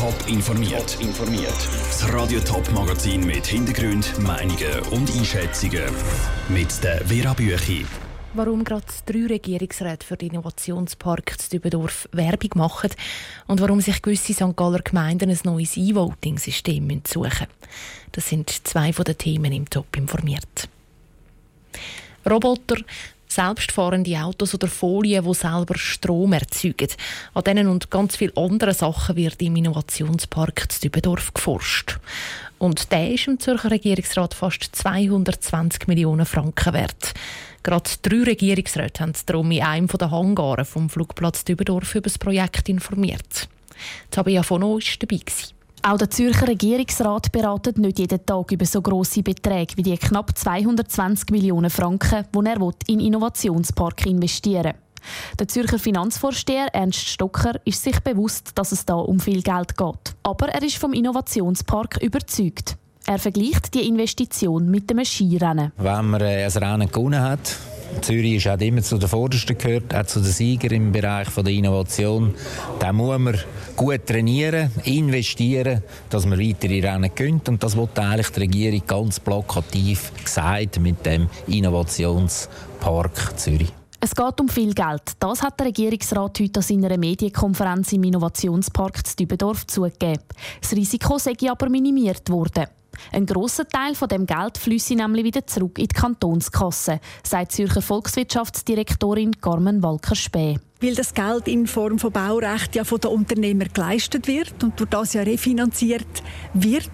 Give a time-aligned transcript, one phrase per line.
[0.00, 0.96] Top informiert.
[0.98, 1.68] informiert.
[1.90, 5.84] Das Radio Top Magazin mit Hintergrund, Meinungen und Einschätzungen
[6.48, 7.84] mit der Vera Büchi.
[8.32, 12.92] Warum gerade drei Regierungsräte für den Innovationspark zu Dübendorf Werbung machen
[13.46, 14.56] und warum sich gewisse St.
[14.56, 17.48] Galler Gemeinden ein neues E-Voting-System suchen
[18.12, 20.70] Das sind zwei von den Themen im Top informiert.
[22.24, 22.76] Roboter,
[23.30, 26.88] selbstfahrende Autos oder Folien, die selber Strom erzeugen.
[27.34, 31.98] An denen und ganz vielen anderen Sachen wird im Innovationspark zu Dübendorf geforscht.
[32.58, 37.14] Und der ist im Zürcher Regierungsrat fast 220 Millionen Franken wert.
[37.62, 42.68] Gerade drei Regierungsräte haben darum in einem der Hangaren vom Flugplatz Dübendorf über das Projekt
[42.68, 43.48] informiert.
[44.10, 45.16] Tabea von war dabei.
[45.16, 45.59] Gewesen.
[45.82, 50.36] Auch der Zürcher Regierungsrat beratet nicht jeden Tag über so grosse Beträge wie die knapp
[50.36, 54.74] 220 Millionen Franken, die er in Innovationspark investieren will.
[55.38, 60.14] Der Zürcher Finanzvorsteher Ernst Stocker ist sich bewusst, dass es da um viel Geld geht.
[60.22, 62.76] Aber er ist vom Innovationspark überzeugt.
[63.06, 65.72] Er vergleicht die Investition mit dem Skirennen.
[65.78, 67.56] Wenn man äh, ein Rennen gewonnen hat,
[68.00, 72.34] Zürich hat immer zu den Vordersten gehört, auch zu den Siegern im Bereich der Innovation.
[72.78, 73.38] Da muss man
[73.76, 77.48] gut trainieren, investieren, dass man weitere Rennen gönnt.
[77.48, 83.72] Und das wird eigentlich die Regierung ganz plakativ gesagt mit dem Innovationspark Zürich.
[84.02, 85.02] Es geht um viel Geld.
[85.18, 90.22] Das hat der Regierungsrat heute an seiner Medienkonferenz im Innovationspark Dübendorf zugegeben.
[90.62, 92.66] Das Risiko sei aber minimiert worden.
[93.12, 97.82] Ein grosser Teil von dem Geld flüsse nämlich wieder zurück in die Kantonskasse, sagt Zürcher
[97.82, 104.26] Volkswirtschaftsdirektorin Carmen Walker-Späh weil das Geld in Form von Baurecht ja von den Unternehmern geleistet
[104.26, 106.22] wird und durch das ja refinanziert
[106.54, 106.90] wird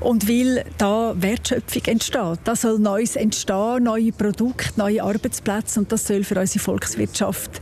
[0.00, 2.40] und weil da Wertschöpfung entsteht.
[2.44, 7.60] Da soll Neues entstehen, neue Produkte, neue Arbeitsplätze und das soll für unsere Volkswirtschaft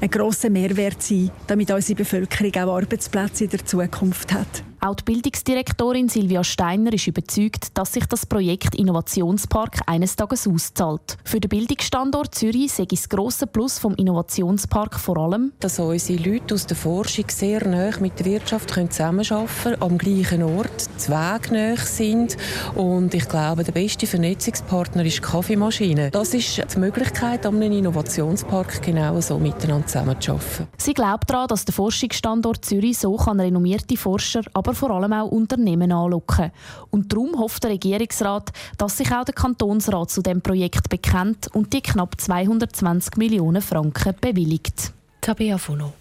[0.00, 4.64] ein grosser Mehrwert sein, damit unsere Bevölkerung auch Arbeitsplätze in der Zukunft hat.
[4.84, 11.18] Auch die Bildungsdirektorin Silvia Steiner ist überzeugt, dass sich das Projekt Innovationspark eines Tages auszahlt.
[11.22, 16.54] Für den Bildungsstandort Zürich sei das grosse Plus vom Innovationspark vor allem, dass unsere Leute
[16.54, 22.36] aus der Forschung sehr nah mit der Wirtschaft zusammenarbeiten können, am gleichen Ort, zwegnäh sind.
[22.74, 26.10] Und ich glaube, der beste Vernetzungspartner ist die Kaffeemaschine.
[26.10, 30.66] Das ist die Möglichkeit, an einem Innovationspark genau so miteinander zusammenzuarbeiten.
[30.76, 35.12] Sie glaubt daran, dass der Forschungsstandort Zürich so kann renommierte Forscher, aber aber vor allem
[35.12, 36.50] auch Unternehmen anlocken.
[36.90, 41.72] Und darum hofft der Regierungsrat, dass sich auch der Kantonsrat zu dem Projekt bekennt und
[41.72, 44.92] die knapp 220 Millionen Franken bewilligt.
[45.20, 45.92] Tabea Fono.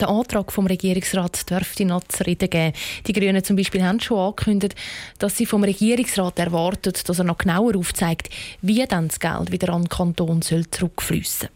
[0.00, 2.74] Der Antrag vom Regierungsrat dürfte noch zu reden geben.
[3.06, 4.74] Die Grünen zum Beispiel haben schon angekündigt,
[5.18, 8.28] dass sie vom Regierungsrat erwartet, dass er noch genauer aufzeigt,
[8.60, 11.48] wie dann das Geld wieder an den Kanton soll zurückfließen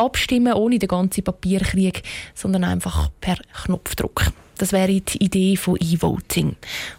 [0.00, 2.02] abstimmen ohne den ganzen Papierkrieg,
[2.34, 4.32] sondern einfach per Knopfdruck.
[4.58, 6.56] Das wäre die Idee von E-Voting.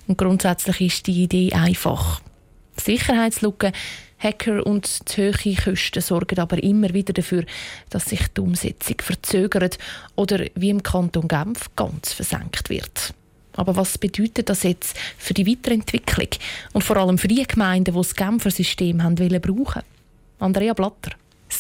[0.08, 2.22] Und grundsätzlich ist die Idee einfach.
[2.78, 3.74] Sicherheitslücken,
[4.18, 7.44] Hacker und die hohe Kosten sorgen aber immer wieder dafür,
[7.90, 9.78] dass sich die Umsetzung verzögert
[10.16, 13.14] oder wie im Kanton Genf ganz versenkt wird.
[13.54, 16.30] Aber was bedeutet das jetzt für die Weiterentwicklung
[16.74, 19.82] und vor allem für die Gemeinden, die das Genfer System haben brauchen?
[20.40, 21.12] Andrea Blatter.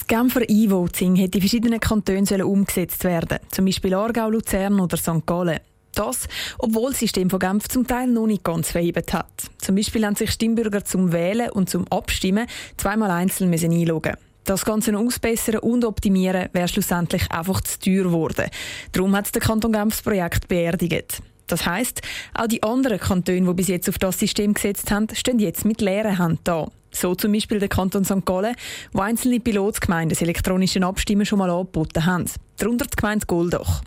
[0.02, 5.26] Das Genfer E-Voting hätte in verschiedenen Kantonen umgesetzt werden zum Beispiel Aargau, Luzern oder St.
[5.28, 5.60] Gallen.
[5.94, 9.28] Das, obwohl das System von Genf zum Teil noch nicht ganz verhebt hat.
[9.60, 12.48] Zum Beispiel haben sich Stimmbürger zum Wählen und zum Abstimmen
[12.78, 18.50] zweimal einzeln müssen einloggen das Ganze ausbessern und optimieren wäre schlussendlich einfach zu teuer geworden.
[18.92, 21.22] Darum hat der Kanton Genf das Projekt beerdigt.
[21.46, 22.02] Das heißt,
[22.34, 25.80] auch die anderen Kantone, die bis jetzt auf das System gesetzt haben, stehen jetzt mit
[25.80, 26.68] leeren Händen da.
[26.91, 28.25] So zum Beispiel der Kanton St.
[28.25, 28.56] Gallen,
[28.91, 32.25] wo einzelne Pilotsgemeinden das elektronische Abstimmen schon mal angeboten haben.
[32.57, 33.81] Darunter die Gemeinde Goldach.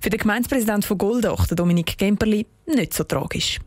[0.00, 3.58] Für den Gemeindepräsident von Goldach, Dominik Gemperli, nicht so tragisch.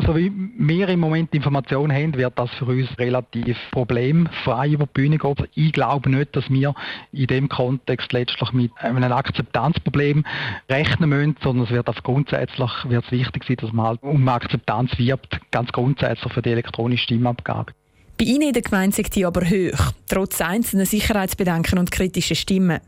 [0.00, 4.92] So wie wir im Moment Informationen haben, wird das für uns relativ problemfrei über die
[4.92, 5.34] Bühne gehen.
[5.54, 6.74] Ich glaube nicht, dass wir
[7.10, 10.24] in dem Kontext letztlich mit einem Akzeptanzproblem
[10.70, 14.28] rechnen müssen, sondern es wird auf grundsätzlich wird es wichtig sein, dass man halt um
[14.28, 17.72] Akzeptanz wirbt, ganz grundsätzlich für die elektronische Stimmabgabe.
[18.18, 22.80] Bei Ihnen in der Gemeinde sind die aber hoch, trotz einzelner Sicherheitsbedenken und kritischen Stimmen.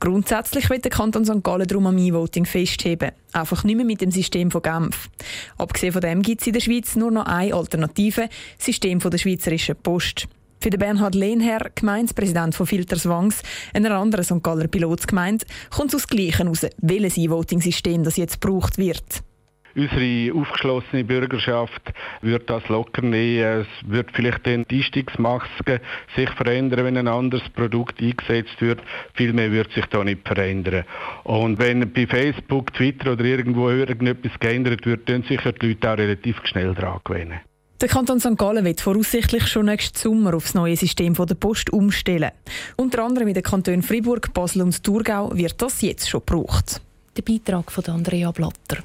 [0.00, 1.44] Grundsätzlich wird der Kanton St.
[1.44, 3.12] Gallen darum am E-Voting festheben.
[3.32, 5.08] Einfach nicht mehr mit dem System von Genf.
[5.56, 9.12] Abgesehen von dem gibt es in der Schweiz nur noch eine Alternative, das System von
[9.12, 10.26] der Schweizerischen Post.
[10.58, 13.42] Für den Bernhard Lehnherr, Gemeindepräsident von Filterswangs,
[13.72, 14.42] einer anderen St.
[14.42, 19.22] Galler Pilotsgemeinde, kommt es aus Gleichen heraus, welches E-Voting-System das jetzt gebraucht wird.
[19.74, 21.82] Unsere aufgeschlossene Bürgerschaft
[22.20, 23.62] wird das locker nehmen.
[23.62, 25.80] Es wird vielleicht den die Einstiegsmaske
[26.16, 28.80] sich verändern, wenn ein anderes Produkt eingesetzt wird.
[29.14, 30.84] Viel mehr wird sich da nicht verändern.
[31.24, 35.98] Und wenn bei Facebook, Twitter oder irgendwo irgendetwas geändert wird, dann sicher die Leute auch
[35.98, 37.40] relativ schnell dran gewöhnen.
[37.82, 38.38] Der Kanton St.
[38.38, 42.30] Gallen wird voraussichtlich schon nächsten Sommer auf das neue System der Post umstellen.
[42.76, 46.80] Unter anderem in den Kantonen Fribourg, Basel und Thurgau wird das jetzt schon gebraucht.
[47.16, 48.84] Der Beitrag von Andrea Blatter.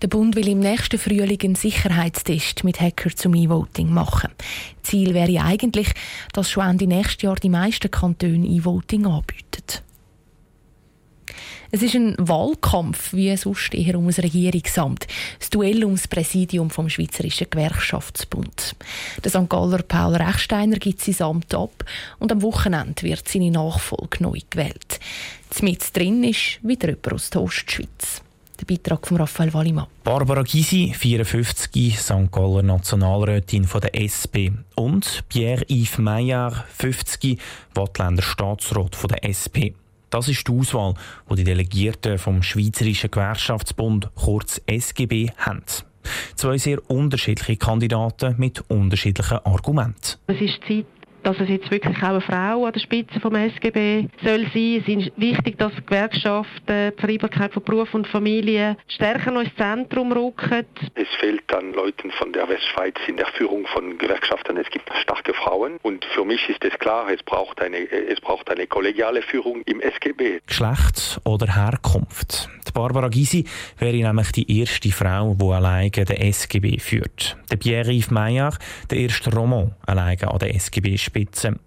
[0.00, 4.30] Der Bund will im nächsten Frühling einen Sicherheitstest mit Hacker zum E-Voting machen.
[4.82, 5.88] Ziel wäre eigentlich,
[6.32, 9.52] dass schon Ende nächstes Jahr die meisten Kantone E-Voting anbieten.
[11.74, 15.06] Es ist ein Wahlkampf, wie sonst eher um ein Regierungsamt.
[15.38, 18.76] Das Duell ums Präsidium vom Schweizerischen Gewerkschaftsbund.
[19.24, 19.48] Der St.
[19.48, 21.82] Galler Paul Rechsteiner gibt sein Amt ab
[22.18, 25.00] und am Wochenende wird seine Nachfolge neu gewählt.
[25.62, 28.20] Mit drin ist wieder jemand aus der Ostschweiz.
[28.62, 29.88] Der Beitrag von Raphael Wallimann.
[30.04, 32.30] Barbara Gysi, 54, St.
[32.30, 34.54] Galler Nationalrätin von der SP.
[34.76, 37.40] Und Pierre-Yves Meyer, 50,
[37.74, 39.74] Wattländer Staatsrat von der SP.
[40.10, 40.94] Das ist die Auswahl,
[41.28, 45.64] die die Delegierten vom Schweizerischen Gewerkschaftsbund, kurz SGB, haben.
[46.36, 50.18] Zwei sehr unterschiedliche Kandidaten mit unterschiedlichen Argumenten.
[50.28, 50.86] Es ist Zeit,
[51.22, 54.82] dass es jetzt wirklich auch eine Frau an der Spitze vom SGB soll sein.
[54.86, 59.54] Es ist wichtig, dass die Gewerkschaften die Vereinbarkeit von Beruf und Familie stärker noch ins
[59.56, 60.66] Zentrum rücken.
[60.94, 64.56] Es fehlt an Leuten von der Westschweiz in der Führung von Gewerkschaften.
[64.56, 68.50] Es gibt starke Frauen und für mich ist es klar, es braucht eine, es braucht
[68.50, 70.40] eine kollegiale Führung im SGB.
[70.46, 72.48] Geschlecht oder Herkunft.
[72.72, 73.44] Barbara Gysi
[73.78, 77.36] wäre nämlich die erste Frau, die alleine den SGB führt.
[77.50, 78.56] Der Pierre-Yves Meyer,
[78.90, 81.58] der erste Roman alleine an der SGB-Spitze.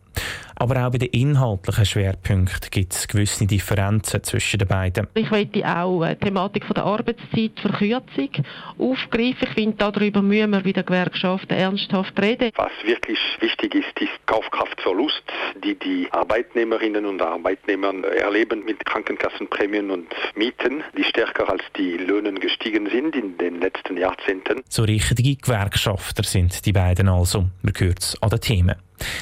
[0.57, 5.07] Aber auch bei den inhaltlichen Schwerpunkten gibt es gewisse Differenzen zwischen den beiden.
[5.13, 8.29] Ich möchte auch die Thematik der Arbeitszeitverkürzung
[8.77, 9.37] aufgreifen.
[9.41, 12.51] Ich finde, darüber müssen wir bei den Gewerkschaften ernsthaft reden.
[12.55, 15.23] Was wirklich wichtig ist, ist Kaufkraftverlust,
[15.63, 22.33] die die Arbeitnehmerinnen und Arbeitnehmer erleben mit Krankenkassenprämien und Mieten, die stärker als die Löhne
[22.35, 24.61] gestiegen sind in den letzten Jahrzehnten.
[24.69, 27.45] So richtige Gewerkschafter sind die beiden also.
[27.61, 28.75] Man hört es an den Themen.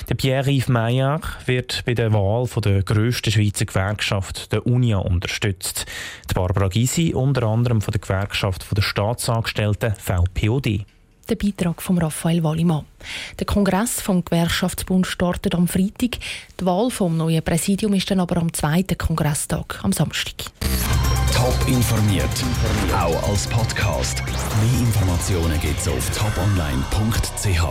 [0.10, 5.86] Der Pierre-Yves Meyer wird bei der Wahl von der grössten Schweizer Gewerkschaft, der UNIA, unterstützt.
[6.30, 10.86] Die Barbara Gysi unter anderem von der Gewerkschaft der Staatsangestellten VPOD.
[11.30, 12.86] Der Beitrag von Raphael Wallimann.
[13.40, 16.18] Der Kongress vom Gewerkschaftsbund startet am Freitag.
[16.60, 20.52] Die Wahl vom neuen Präsidium ist dann aber am zweiten Kongresstag, am Samstag.
[21.34, 22.30] Top informiert,
[22.94, 24.22] auch als Podcast.
[24.28, 27.64] Mehr Informationen gibt's auf toponline.ch.